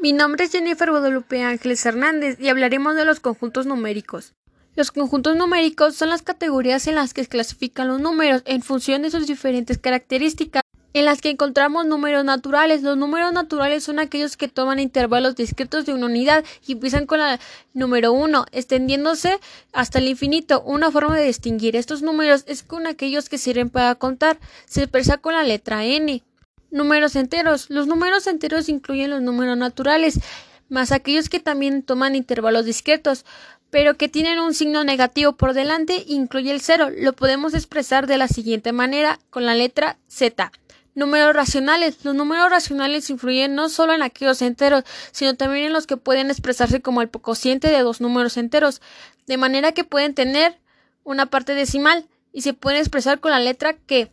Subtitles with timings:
[0.00, 4.32] Mi nombre es Jennifer Guadalupe Ángeles Hernández y hablaremos de los conjuntos numéricos.
[4.76, 9.02] Los conjuntos numéricos son las categorías en las que se clasifican los números en función
[9.02, 12.82] de sus diferentes características, en las que encontramos números naturales.
[12.82, 17.20] Los números naturales son aquellos que toman intervalos discretos de una unidad y empiezan con
[17.20, 17.40] el
[17.74, 19.40] número 1, extendiéndose
[19.72, 20.62] hasta el infinito.
[20.62, 24.38] Una forma de distinguir estos números es con aquellos que sirven para contar.
[24.64, 26.22] Se expresa con la letra n.
[26.70, 27.70] Números enteros.
[27.70, 30.20] Los números enteros incluyen los números naturales,
[30.68, 33.24] más aquellos que también toman intervalos discretos,
[33.70, 36.88] pero que tienen un signo negativo por delante, incluye el cero.
[36.94, 40.52] Lo podemos expresar de la siguiente manera, con la letra Z.
[40.94, 42.04] Números racionales.
[42.04, 46.30] Los números racionales influyen no solo en aquellos enteros, sino también en los que pueden
[46.30, 48.82] expresarse como el cociente de dos números enteros,
[49.26, 50.58] de manera que pueden tener
[51.04, 54.10] una parte decimal y se pueden expresar con la letra que.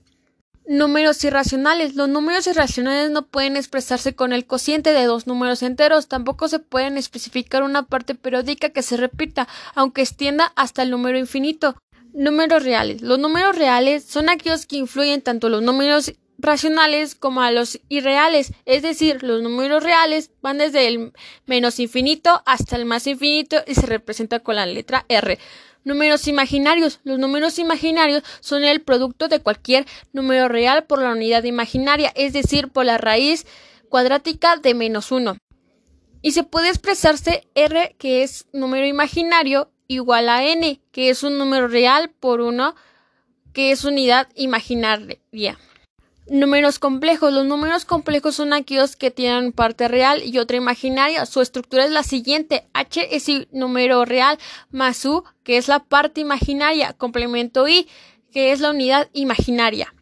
[0.67, 1.95] Números irracionales.
[1.95, 6.07] Los números irracionales no pueden expresarse con el cociente de dos números enteros.
[6.07, 11.19] Tampoco se pueden especificar una parte periódica que se repita, aunque extienda hasta el número
[11.19, 11.75] infinito.
[12.13, 13.01] Números reales.
[13.01, 18.53] Los números reales son aquellos que influyen tanto los números racionales como a los irreales,
[18.65, 21.13] es decir, los números reales van desde el
[21.45, 25.39] menos infinito hasta el más infinito y se representa con la letra R.
[25.85, 26.99] Números imaginarios.
[27.03, 32.33] Los números imaginarios son el producto de cualquier número real por la unidad imaginaria, es
[32.33, 33.45] decir, por la raíz
[33.87, 35.37] cuadrática de menos 1.
[36.23, 41.37] Y se puede expresarse R, que es número imaginario, igual a n, que es un
[41.37, 42.75] número real, por 1,
[43.53, 45.59] que es unidad imaginaria.
[46.27, 47.31] Números complejos.
[47.31, 51.25] Los números complejos son aquellos que tienen parte real y otra imaginaria.
[51.27, 52.67] Su estructura es la siguiente.
[52.73, 54.39] H es el número real
[54.71, 57.87] más U, que es la parte imaginaria, complemento I,
[58.31, 59.93] que es la unidad imaginaria.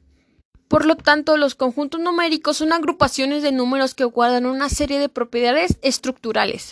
[0.70, 5.10] Por lo tanto, los conjuntos numéricos son agrupaciones de números que guardan una serie de
[5.10, 6.72] propiedades estructurales.